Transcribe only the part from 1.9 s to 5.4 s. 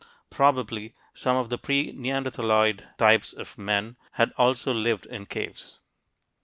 neanderthaloid types of men had also lived in